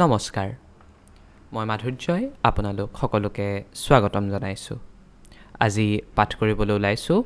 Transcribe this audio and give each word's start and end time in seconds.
নমস্কাৰ। 0.00 0.50
মই 1.54 1.64
মাধুৰ্যই 1.70 2.22
আপোনালোক 2.48 2.88
সকলোকে 3.00 3.48
স্বাগতম 3.82 4.24
জনাইছোঁ। 4.32 4.78
আজি 5.64 5.86
পাঠ 6.16 6.30
কৰিবলৈ 6.38 6.74
ওলাইছোঁ 6.78 7.18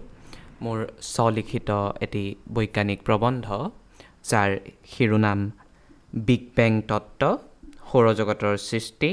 মোৰ 0.65 0.79
স্বলিখিত 1.15 1.71
এটি 2.05 2.25
বৈজ্ঞানিক 2.55 2.99
প্ৰবন্ধ 3.09 3.47
যাৰ 4.31 4.51
শিৰোনাম 4.93 5.41
বিগ 6.27 6.43
বেং 6.57 6.73
তত্ত্ব 6.91 7.23
সৌৰজগতৰ 7.89 8.55
সৃষ্টি 8.69 9.11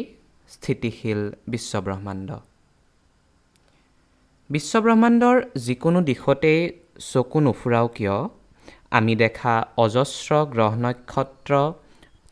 স্থিতিশীল 0.56 1.22
বিশ্বব্ৰহ্মাণ্ড। 1.54 2.30
বিশ্বব্ৰহ্মাণ্ডৰ 4.50 5.38
যিকোনো 5.66 6.00
দিশতেই 6.10 6.60
চকু 7.12 7.38
নুফুৰাওঁ 7.46 7.90
কিয় 7.96 8.18
আমি 8.98 9.14
দেখা 9.24 9.54
অজস্ৰ 9.86 10.32
গ্ৰহ 10.54 10.72
নক্ষত্ৰ 10.86 11.52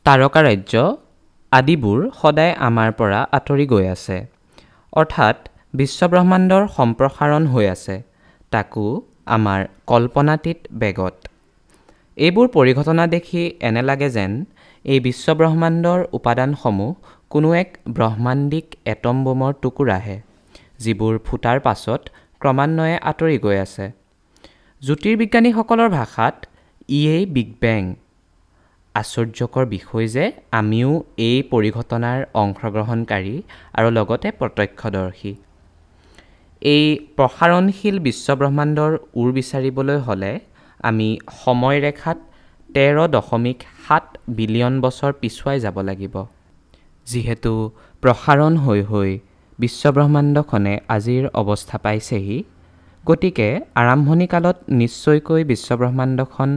তাৰকাৰাজ্য 0.05 0.75
আদিবোৰ 1.51 1.99
সদায় 2.19 2.53
আমাৰ 2.65 2.89
পৰা 2.99 3.19
আঁতৰি 3.37 3.65
গৈ 3.71 3.85
আছে। 3.93 4.17
অৰ্থাৎ 4.93 5.37
বিশ্বব্ৰহ্মাণ্ডৰ 5.73 6.63
সম্প্ৰসাৰণ 6.75 7.47
হৈ 7.53 7.65
আছে 7.71 7.95
তাকো 8.51 8.83
আমাৰ 9.35 9.59
কল্পনাতীত 9.91 10.59
বেগত। 10.81 11.15
এইবোৰ 12.17 12.47
পৰিঘটনা 12.53 13.07
দেখি 13.15 13.43
এনে 13.67 13.83
লাগে 13.89 14.09
যেন 14.17 14.31
এই 14.85 14.99
বিশ্বব্ৰহ্মাণ্ডৰ 15.07 15.99
উপাদানসমূহ 16.17 16.91
কোনো 17.31 17.49
এক 17.55 17.69
ব্ৰহ্মাণ্ডিক 17.97 18.65
এটম 18.93 19.17
বোমৰ 19.25 19.51
টুকুৰাহে 19.61 20.17
যিবোৰ 20.83 21.13
ফুটাৰ 21.27 21.57
পাছত 21.65 22.01
ক্ৰমান্বয়ে 22.41 22.97
আঁতৰি 23.09 23.37
গৈ 23.45 23.57
আছে। 23.65 23.85
জ্যোতিৰ্বিজ্ঞানীসকলৰ 24.81 25.89
ভাষাত 25.97 26.35
ইয়েই 26.89 27.23
বিগ 27.35 27.49
বেং 27.61 27.83
আশ্চৰ্যকৰ 28.95 29.65
বিষয় 29.75 30.07
যে 30.15 30.25
আমিও 30.59 30.91
এই 31.27 31.37
পৰিঘটনাৰ 31.51 32.19
অংশগ্ৰহণকাৰী 32.43 33.35
আৰু 33.77 33.89
লগতে 33.97 34.27
প্ৰত্যক্ষদৰ্শী। 34.39 35.31
এই 36.61 36.85
প্ৰসাৰণশীল 37.17 37.95
বিশ্বব্ৰহ্মাণ্ডৰ 38.07 38.91
ওৰ 39.19 39.29
বিচাৰিবলৈ 39.39 39.97
হ'লে 40.07 40.31
আমি 40.89 41.07
সময়ৰেখাত 41.41 42.17
তেৰ 42.69 42.95
দশমিক 43.15 43.59
সাত 43.83 44.05
বিলিয়ন 44.37 44.73
বছৰ 44.85 45.11
পিছুৱাই 45.21 45.57
যাব 45.65 45.77
লাগিব। 45.89 46.15
যিহেতু 47.07 47.53
প্ৰসাৰণ 48.03 48.53
হৈ 48.65 48.81
হৈ 48.91 49.11
বিশ্বব্ৰহ্মাণ্ডখনে 49.59 50.73
আজিৰ 50.95 51.23
অৱস্থা 51.41 51.77
পাইছেহি 51.85 52.37
গতিকে 53.03 53.47
আৰম্ভণিকালত 53.81 54.57
নিশ্চয়কৈ 54.81 55.41
বিশ্বব্ৰহ্মাণ্ডখন 55.51 56.49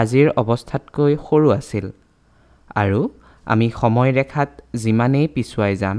আজিৰ 0.00 0.28
অৱস্থাতকৈ 0.42 1.12
সৰু 1.26 1.48
আছিল। 1.58 1.86
আৰু 2.76 3.00
আমি 3.46 3.66
সময়ৰেখাত 3.80 4.50
যিমানেই 4.82 5.26
পিছুৱাই 5.34 5.74
যাম 5.82 5.98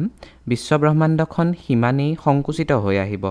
বিশ্বব্ৰহ্মাণ্ডখন 0.51 1.47
সিমানেই 1.63 2.11
সংকুচিত 2.25 2.71
হৈ 2.83 2.97
আহিব। 3.05 3.25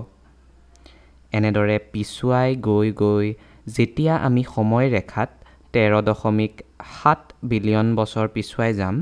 এনেদৰে 1.32 1.76
পিছুৱাই 1.92 2.50
গৈ 2.68 2.88
গৈ 3.02 3.26
যেতিয়া 3.74 4.14
আমি 4.26 4.42
সময়ৰেখাত 4.54 5.30
তেৰ 5.74 5.92
দশমিক 6.08 6.54
সাত 6.92 7.20
বিলিয়ন 7.50 7.88
বছৰ 7.98 8.26
পিছুৱাই 8.34 8.72
যাম 8.80 8.94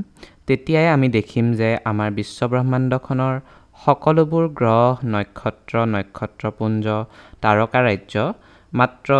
তেতিয়াই 0.47 0.87
আমি 0.95 1.07
দেখিম 1.17 1.45
যে 1.59 1.69
আমাৰ 1.91 2.09
বিশ্বব্ৰহ্মাণ্ডখনৰ 2.19 3.35
সকলোবোৰ 3.79 4.45
গ্ৰহ 4.59 4.91
নক্ষত্ৰ 5.13 5.73
নক্ষত্ৰপুঞ্জ 5.93 6.85
তাৰকাৰাজ্য 7.43 8.15
মাত্ৰ 8.73 9.11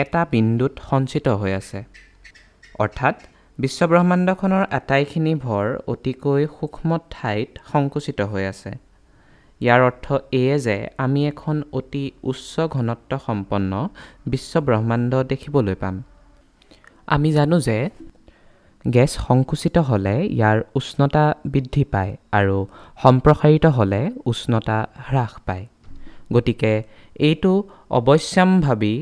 এটা 0.00 0.20
বিন্দুত 0.34 0.72
সঞ্চিত 0.88 1.26
হৈ 1.40 1.52
আছে। 1.60 1.80
অৰ্থাৎ 2.82 3.16
বিশ্বব্ৰহ্মাণ্ডখনৰ 3.58 4.64
আটাইখিনি 4.78 5.32
ভৰ 5.44 5.66
অতিকৈ 5.92 6.42
সূক্ষ্ম 6.56 6.90
ঠাইত 7.14 7.48
সংকুচিত 7.72 8.18
হৈ 8.32 8.44
আছে। 8.52 8.70
ইয়াৰ 9.60 9.80
অৰ্থ 9.88 10.06
এয়ে 10.40 10.56
যে 10.66 10.76
আমি 11.04 11.20
এখন 11.32 11.56
অতি 11.78 12.04
উচ্চ 12.30 12.54
ঘনত্ব 12.74 13.12
সম্পন্ন 13.26 13.72
বিশ্বব্ৰহ্মাণ্ড 14.32 15.12
দেখিবলৈ 15.30 15.76
পাম। 15.82 15.96
আমি 17.08 17.28
জানো 17.36 17.56
যে 17.68 17.78
গেছ 18.84 19.12
সংকুচিত 19.26 19.76
হ'লে 19.88 20.16
ইয়াৰ 20.36 20.58
উষ্ণতা 20.78 21.24
বৃদ্ধি 21.52 21.84
পায় 21.92 22.12
আৰু 22.38 22.56
সম্প্ৰসাৰিত 23.02 23.64
হ'লে 23.76 24.02
উষ্ণতা 24.30 24.78
হ্ৰাস 25.06 25.32
পায়। 25.46 25.64
গতিকে 26.34 26.72
এইটো 27.28 27.52
অৱশ্যাম্ভাৱী 27.98 28.94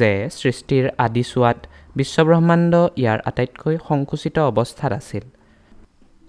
যে 0.00 0.10
সৃষ্টিৰ 0.38 0.84
আদিছোৱাত 1.06 1.58
বিশ্বব্ৰহ্মাণ্ড 1.98 2.72
ইয়াৰ 3.00 3.18
আটাইতকৈ 3.30 3.74
সংকুচিত 3.88 4.36
অৱস্থাত 4.50 4.92
আছিল। 5.00 5.24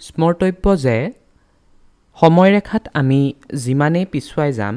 স্মৰ্তব্য 0.01 0.65
যে 0.85 0.97
সময়ৰেখাত 2.17 2.83
আমি 2.99 3.21
যিমানেই 3.63 4.05
পিছুৱাই 4.13 4.51
যাম 4.59 4.75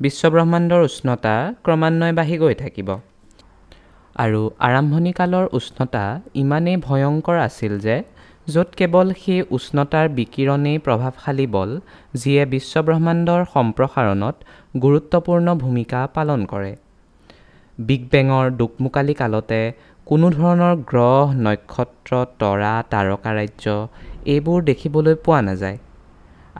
বিশ্বব্ৰহ্মাণ্ডৰ 0.00 0.82
উষ্ণতা 0.88 1.34
ক্ৰমান্বয়ে 1.64 2.14
বাঢ়ি 2.18 2.36
গৈ 2.42 2.54
থাকিব। 2.62 2.88
আৰু 4.16 4.42
আৰম্ভণিকালৰ 4.68 5.46
উষ্ণতা 5.58 6.04
ইমানেই 6.42 6.76
ভয়ংকৰ 6.86 7.36
আছিল 7.48 7.72
যে 7.86 7.96
য'ত 8.52 8.68
কেৱল 8.78 9.08
সেই 9.22 9.40
উষ্ণতাৰ 9.56 10.06
বিকিৰণেই 10.18 10.78
প্ৰভাৱশালী 10.86 11.46
বল 11.56 11.70
যিয়ে 12.20 12.42
বিশ্বব্ৰহ্মাণ্ডৰ 12.54 13.40
সম্প্ৰসাৰণত 13.54 14.36
গুৰুত্বপূৰ্ণ 14.84 15.46
ভূমিকা 15.62 16.00
পালন 16.16 16.40
কৰে। 16.52 16.72
বিগ 17.78 18.02
বেঙৰ 18.12 18.46
দোকমোকালি 18.60 19.14
কালতে 19.14 19.58
কোনো 20.06 20.26
ধৰণৰ 20.30 20.74
গ্ৰহ 20.90 21.26
নক্ষত্ৰ 21.46 22.12
তৰা 22.40 22.74
তাৰকাৰাজ্য 22.92 23.64
এইবোৰ 24.34 24.58
দেখিবলৈ 24.70 25.14
পোৱা 25.24 25.40
নাযায়। 25.48 25.78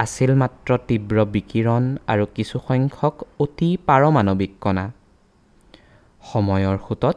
আছিল 0.04 0.30
মাত্ৰ 0.42 0.70
তীব্ৰ 0.88 1.16
বিকিৰণ 1.34 1.84
আৰু 2.12 2.24
কিছুসংখ্যক 2.36 3.14
অতি 3.44 3.70
পাৰমাণৱিক 3.86 4.52
কণা। 4.60 4.84
সময়ৰ 6.32 6.76
সোঁতত 6.86 7.16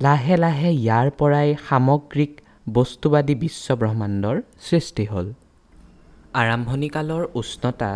লাহে 0.00 0.36
লাহে 0.44 0.70
ইয়াৰ 0.72 1.08
পৰাই 1.18 1.48
সামগ্ৰিক 1.66 2.32
বস্তুবাদী 2.76 3.34
বিশ্বব্ৰহ্মাণ্ডৰ 3.44 4.36
সৃষ্টি 4.66 5.04
হ'ল। 5.12 5.26
আৰম্ভণিকালৰ 6.34 7.22
উষ্ণতা 7.40 7.92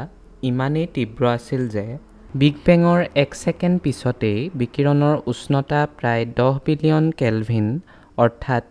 ইমানেই 0.51 0.87
তীব্ৰ 0.95 1.23
আছিল 1.37 1.63
যে 1.69 1.85
বিগ 2.39 2.57
বেঙৰ 2.67 3.01
এক 3.21 3.31
ছেকেণ্ড 3.35 3.77
পিছতেই 3.85 4.39
বিকিৰণৰ 4.61 5.17
উষ্ণতা 5.31 5.81
প্ৰায় 5.97 6.25
দহ 6.39 6.55
বিলিয়ন 6.67 7.05
কেলভিন 7.21 7.67
অৰ্থাৎ 8.25 8.65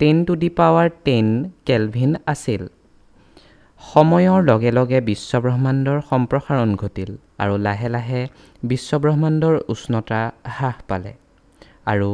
ten 0.00 0.16
to 0.26 0.34
the 0.42 0.48
power 0.58 0.88
ten 1.06 1.26
kelvin 1.68 2.10
আছিল। 2.32 2.62
সময়ৰ 3.82 4.40
লগে 4.50 4.70
লগে 4.78 4.98
বিশ্বব্ৰহ্মাণ্ডৰ 5.10 5.98
সম্প্ৰসাৰণ 6.10 6.70
ঘটিল 6.82 7.10
আৰু 7.42 7.54
লাহে 7.66 7.88
লাহে 7.94 8.22
বিশ্বব্ৰহ্মাণ্ডৰ 8.70 9.54
উষ্ণতা 9.72 10.20
হ্ৰাস 10.56 10.78
পালে 10.88 11.12
আৰু 11.92 12.10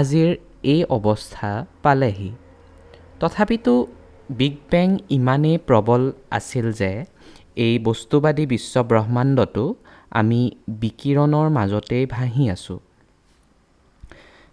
আজিৰ 0.00 0.30
এই 0.72 0.80
অৱস্থা 0.96 1.50
পালেহি। 1.84 2.30
তথাপিতো 3.20 3.74
বিগ 4.38 4.54
বেং 4.70 4.88
ইমানেই 5.18 5.56
প্ৰবল 5.68 6.02
আছিল 6.38 6.66
যে 6.80 6.92
এই 7.66 7.74
বস্তুবাদী 7.88 8.44
বিশ্বব্ৰহ্মাণ্ডতো 8.54 9.64
আমি 10.10 10.40
বিকিৰণৰ 10.82 11.46
মাজতেই 11.56 12.04
ভাহি 12.06 12.44
আছোঁ। 12.54 12.78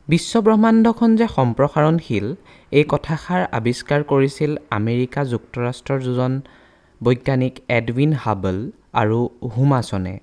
বিশ্বব্ৰহ্মাণ্ডখন 0.07 1.09
যে 1.19 1.27
সম্প্ৰসাৰণশীল 1.37 2.25
এই 2.71 2.85
কথাষাৰ 2.93 3.41
আৱিষ্কাৰ 3.57 4.01
কৰিছিল 4.11 4.51
আমেৰিকা 4.79 5.21
যুক্তৰাষ্ট্ৰৰ 5.33 5.99
দুজন 6.05 6.33
বৈজ্ঞানিক 7.01 7.55
এডৱিন 7.69 8.11
হাবল 8.23 8.57
আৰু 9.01 9.19
হুমাছনে 9.53 10.15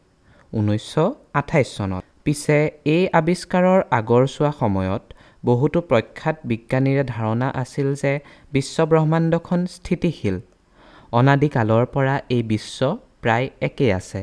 ঊনৈছশ 0.53 0.95
আঠাইছ 1.41 1.69
চনত। 1.77 2.03
পিছে 2.25 2.59
এই 2.95 3.03
আৱিষ্কাৰৰ 3.21 3.81
আগৰছোৱা 3.99 4.51
সময়ত 4.61 5.03
বহুতো 5.45 5.79
প্ৰখ্যাত 5.91 6.37
বিজ্ঞানীৰে 6.51 7.05
ধাৰণা 7.15 7.49
আছিল 7.63 7.89
যে 8.03 8.13
বিশ্বব্ৰহ্মাণ্ডখন 8.53 9.61
স্থিতিশীল। 9.77 10.37
অনাদিকালৰ 11.13 11.85
পৰা 11.95 12.15
এই 12.37 12.43
বিশ্ব 12.53 12.79
প্ৰায় 13.23 13.47
একেই 13.69 13.93
আছে। 14.01 14.21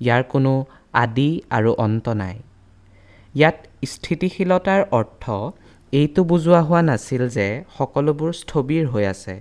ইয়াৰ 0.00 0.22
কোনো 0.32 0.52
আদি 1.04 1.30
আৰু 1.56 1.70
অন্ত 1.84 2.06
নাই। 2.22 2.36
ইয়াত 3.34 3.56
স্থিতিশীলতাৰ 3.92 4.82
অৰ্থ 4.98 5.24
এইটো 5.92 6.20
বুজোৱা 6.30 6.60
হোৱা 6.68 6.80
নাছিল 6.90 7.22
যে 7.36 7.46
সকলোবোৰ 7.76 8.30
স্থবিৰ 8.42 8.84
হৈ 8.92 9.04
আছে। 9.14 9.34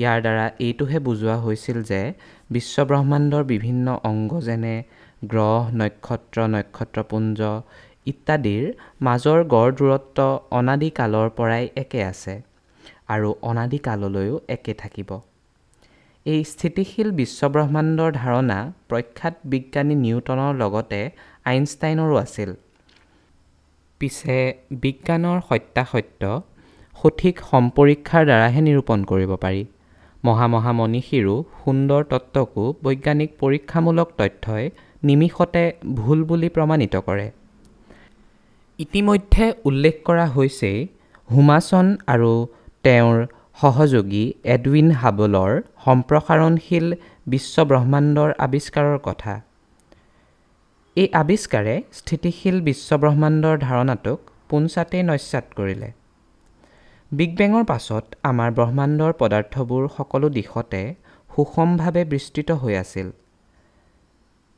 ইয়াৰ 0.00 0.18
দ্বাৰা 0.24 0.46
এইটোহে 0.66 0.98
বুজোৱা 1.06 1.36
হৈছিল 1.44 1.78
যে 1.90 2.00
বিশ্বব্ৰহ্মাণ্ডৰ 2.54 3.42
বিভিন্ন 3.52 3.86
অংগ 4.10 4.30
যেনে 4.48 4.74
গ্ৰহ 5.32 5.60
নক্ষত্ৰ 5.80 6.38
নক্ষত্ৰপুঞ্জ 6.54 7.38
ইত্যাদিৰ 8.12 8.64
মাজৰ 9.06 9.38
গড় 9.54 9.72
দূৰত্ব 9.78 10.18
অনাদিকালৰ 10.58 11.28
পৰাই 11.38 11.64
একে 11.82 12.00
আছে 12.12 12.34
আৰু 13.14 13.28
অনাদিকাললৈও 13.50 14.36
একে 14.56 14.74
থাকিব। 14.82 15.10
এই 16.26 16.40
স্থিতিশীল 16.52 17.08
বিশ্বব্ৰহ্মাণ্ডৰ 17.20 18.10
ধাৰণা 18.22 18.58
প্ৰখ্যাত 18.90 19.34
বিজ্ঞানী 19.52 19.94
নিউটনৰ 20.04 20.52
লগতে 20.62 21.00
আইনষ্টাইনৰো 21.50 22.14
আছিল। 22.24 22.50
পিছে 24.00 24.36
বিজ্ঞানৰ 24.84 25.38
সত্যাসত্য 25.48 26.22
সঠিক 26.96 27.34
সম্পৰীক্ষাৰ 27.50 28.22
দ্বাৰাহে 28.30 28.60
নিৰূপণ 28.68 28.98
কৰিব 29.10 29.32
পাৰি। 29.44 29.62
মহা 30.24 30.46
মহা 30.54 30.72
মনীষীৰো 30.78 31.36
সুন্দৰ 31.62 32.02
তত্ত্বকো 32.12 32.62
বৈজ্ঞানিক 32.84 33.30
পৰীক্ষামূলক 33.42 34.08
তথ্যই 34.20 34.64
নিমিষতে 35.08 35.64
ভুল 35.98 36.18
বুলি 36.30 36.48
প্ৰমাণিত 36.56 36.94
কৰে। 37.08 37.26
ইতিমধ্যে 38.78 39.44
উল্লেখ 39.68 39.94
কৰা 40.08 40.26
হৈছেই 40.36 40.78
হুমাছন 41.28 41.86
আৰু 42.12 42.32
তেওঁৰ 42.84 43.16
সহযোগী 43.56 44.24
এডউইন 44.54 44.88
হাবলৰ 45.00 45.52
সম্প্ৰসাৰণশীল 45.84 46.86
বিশ্বব্ৰহ্মাণ্ডৰ 47.32 48.30
আৱিষ্কাৰৰ 48.46 48.98
কথা। 49.08 49.34
এই 50.96 51.08
আৱিষ্কাৰে 51.22 51.74
স্থিতিশীল 51.98 52.56
বিশ্বব্ৰহ্মাণ্ডৰ 52.68 53.54
ধাৰণাটোক 53.66 54.18
পোনছাটেই 54.50 55.02
নস্যাৎ 55.10 55.46
কৰিলে। 55.58 55.88
বিগ 57.12 57.30
বেঙৰ 57.38 57.64
পাছত 57.70 58.04
আমাৰ 58.30 58.50
ব্ৰহ্মাণ্ডৰ 58.58 59.12
পদাৰ্থবোৰ 59.20 59.82
সকলো 59.96 60.26
দিশতে 60.38 60.82
সুষমভাৱে 61.30 62.02
বিস্তৃত 62.12 62.50
হৈ 62.62 62.74
আছিল। 62.82 63.08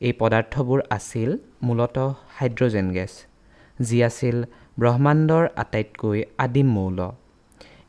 এই 0.01 0.13
পদাৰ্থবোৰ 0.21 0.79
আছিল 0.97 1.29
মূলতঃ 1.67 2.09
হাইড্ৰজেন 2.37 2.87
গেছ 2.97 3.13
যি 3.79 3.97
আছিল 4.09 4.37
ব্ৰহ্মাণ্ডৰ 4.81 5.43
আটাইতকৈ 5.63 6.19
আদিম 6.45 6.69
মৌল। 6.77 6.99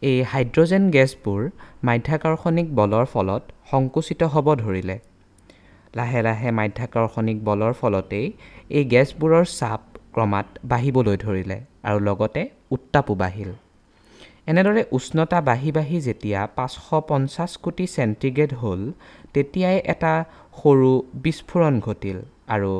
এই 0.02 0.18
হাইড্ৰজেন 0.30 0.84
গেছবোৰ 0.90 1.40
মাধ্যাকৰ্ষণিক 1.84 2.68
বলৰ 2.74 3.06
ফলত 3.12 3.42
সংকুচিত 3.70 4.20
হ'ব 4.34 4.46
ধৰিলে। 4.60 4.96
লাহে 5.94 6.20
লাহে 6.26 6.50
মাধ্যাকৰ্ষণিক 6.58 7.38
বলৰ 7.48 7.72
ফলতেই 7.80 8.26
এই 8.70 8.84
গেছবোৰৰ 8.92 9.44
চাপ 9.52 9.80
ক্ৰমাৎ 10.14 10.46
বাঢ়িবলৈ 10.70 11.16
ধৰিলে 11.24 11.58
আৰু 11.84 11.98
লগতে 12.08 12.42
উত্তাপো 12.70 13.14
বাঢ়িল। 13.22 13.50
এনেদৰে 14.50 14.82
উষ্ণতা 14.92 15.38
বাঢ়ি 15.48 15.70
বাঢ়ি 15.76 15.98
যেতিয়া 16.06 16.40
পাঁচশ 16.56 16.86
পঞ্চাছ 17.08 17.50
কোটি 17.64 17.84
চেণ্টিগ্ৰেড 17.96 18.50
হ'ল 18.60 18.80
তেতিয়াই 19.34 19.76
এটা 19.94 20.12
সৰু 20.58 20.90
বিস্ফোৰণ 21.24 21.74
ঘটিল 21.86 22.18
আৰু 22.54 22.72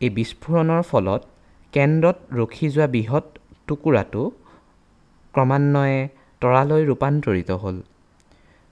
এই 0.00 0.10
বিস্ফোৰণৰ 0.18 0.82
ফলত 0.90 1.22
কেন্দ্ৰত 1.72 2.18
ৰখি 2.40 2.66
যোৱা 2.74 2.86
বৃহৎ 2.94 3.26
টুকুৰাটো 3.66 4.22
ক্ৰমান্বয়ে 5.34 6.00
তৰালৈ 6.42 6.82
ৰূপান্তৰিত 6.90 7.50
হ'ল। 7.62 7.76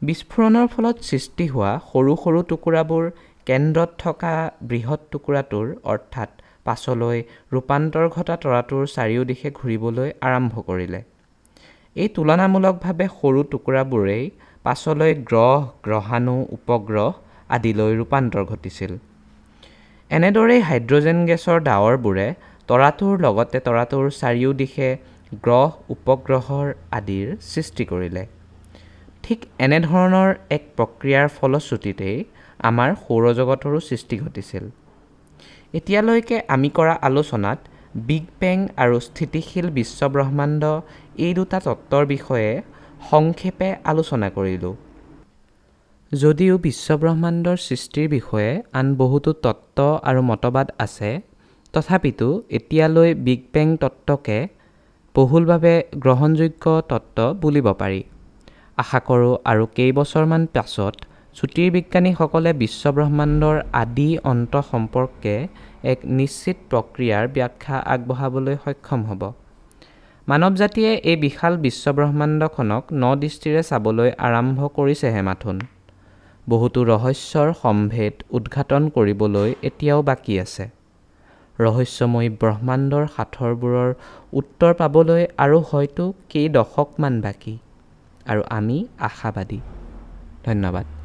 বিস্ফোৰণৰ 0.02 0.66
ফলত 0.74 0.96
সৃষ্টি 1.08 1.44
হোৱা 1.52 1.72
সৰু 1.90 2.12
সৰু 2.22 2.40
টুকুৰাবোৰ 2.50 3.04
কেন্দ্ৰত 3.48 3.90
থকা 4.02 4.32
বৃহৎ 4.70 5.00
টুকুৰাটোৰ 5.12 5.66
অৰ্থাৎ 5.92 6.30
পাছলৈ 6.66 7.18
ৰূপান্তৰ 7.54 8.06
ঘটা 8.16 8.34
তৰাটোৰ 8.42 8.82
চাৰিওদিশে 8.96 9.48
ঘূৰিবলৈ 9.58 10.08
আৰম্ভ 10.28 10.54
কৰিলে। 10.68 11.00
এই 11.96 12.08
তুলনামূলকভাৱে 12.16 13.06
সৰু 13.18 13.40
টুকুৰাবোৰেই 13.52 14.24
পাছলৈ 14.64 15.12
গ্ৰহ 15.30 15.60
গ্ৰহাণু 15.86 16.36
উপগ্ৰহ 16.56 17.08
আদিলৈ 17.56 17.92
ৰূপান্তৰ 18.00 18.44
ঘটিছিল। 18.50 18.92
এনেদৰেই 20.10 20.60
হাইড্ৰজেন 20.68 21.18
গেছৰ 21.30 21.58
ডাৱৰবোৰে 21.68 22.26
তৰাটোৰ 22.68 23.14
লগতে 23.24 23.58
তৰাটোৰ 23.66 24.06
চাৰিওদিশে 24.20 24.88
গ্ৰহ 25.32 25.70
উপগ্ৰহৰ 25.94 26.70
আদিৰ 26.92 27.28
সৃষ্টি 27.48 27.84
কৰিলে। 27.90 28.22
ঠিক 29.24 29.40
এনেধৰণৰ 29.66 30.30
এক 30.56 30.62
প্ৰক্ৰিয়াৰ 30.76 31.28
ফলশ্ৰুতিতেই 31.36 32.18
আমাৰ 32.60 32.90
সৌৰজগতৰো 33.02 33.78
সৃষ্টি 33.88 34.16
ঘটিছিল। 34.22 34.64
এতিয়ালৈকে 35.74 36.36
আমি 36.54 36.68
কৰা 36.78 36.94
আলোচনাত 37.08 37.58
বিগ 38.08 38.24
বেং 38.40 38.58
আৰু 38.76 38.96
স্থিতিশীল 39.08 39.66
বিশ্বব্ৰহ্মাণ্ড 39.78 40.62
এই 41.24 41.32
দুটা 41.34 41.58
তত্ত্বৰ 41.66 42.04
বিষয়ে 42.06 42.50
সংক্ষেপে 43.10 43.68
আলোচনা 43.84 44.28
কৰিলোঁ। 44.36 44.74
যদিও 46.12 46.54
বিশ্বব্ৰহ্মাণ্ডৰ 46.68 47.56
সৃষ্টিৰ 47.66 48.06
বিষয়ে 48.16 48.52
আন 48.78 48.86
বহুতো 48.94 49.30
তত্ত্ব 49.44 49.78
আৰু 50.08 50.20
মতবাদ 50.30 50.68
আছে 50.84 51.10
তথাপিতো 51.74 52.28
এতিয়ালৈ 52.58 53.10
বিগ 53.26 53.40
বেং 53.54 53.68
তত্ত্বকে 53.82 54.38
বহুলভাৱে 55.14 55.74
গ্ৰহণযোগ্য 56.04 56.64
তত্ত্ব 56.90 57.18
বুলিব 57.42 57.66
পাৰি। 57.80 58.00
আশা 58.82 58.98
কৰোঁ 59.08 59.32
আৰু 59.50 59.64
কেইবছৰমান 59.78 60.42
পাছত 60.54 60.94
জ্যোতিৰ্বিজ্ঞানীসকলে 61.36 62.50
বিশ্বব্ৰহ্মাণ্ডৰ 62.62 63.56
আদি 63.82 64.10
অন্ত 64.32 64.54
সম্পৰ্কে 64.70 65.34
এক 65.92 65.98
নিশ্চিত 66.18 66.56
প্ৰক্ৰিয়াৰ 66.70 67.24
ব্যাখ্যা 67.36 67.76
আগবঢ়াবলৈ 67.94 68.56
সক্ষম 68.64 69.00
হ'ব। 69.08 69.22
মানৱ 70.28 70.54
জাতিয়ে 70.62 70.90
এই 71.10 71.16
বিশাল 71.26 71.54
বিশ্বব্ৰহ্মাণ্ডখনক 71.66 72.84
ন 73.02 73.04
দৃষ্টিৰে 73.22 73.62
চাবলৈ 73.70 74.10
আৰম্ভ 74.26 74.58
কৰিছেহে 74.76 75.22
মাথোন। 75.28 75.56
বহুতো 76.46 76.80
ৰহস্যৰ 76.92 77.48
সম্ভেদ 77.62 78.14
উদঘাটন 78.36 78.82
কৰিবলৈ 78.94 79.48
এতিয়াও 79.68 80.00
বাকী 80.10 80.34
আছে। 80.44 80.64
ৰহস্যময়ী 81.60 82.28
ব্ৰহ্মাণ্ডৰ 82.40 83.04
সাঁথৰবোৰৰ 83.16 83.90
উত্তৰ 84.32 84.72
পাবলৈ 84.74 85.22
আৰু 85.38 85.58
হয়তো 85.70 86.04
কেই 86.28 86.46
দশকমান 86.48 87.20
বাকী। 87.20 87.54
আৰু 88.26 88.42
আমি 88.50 88.78
আশাবাদী। 89.00 89.60
ধন্যবাদ। 90.44 90.99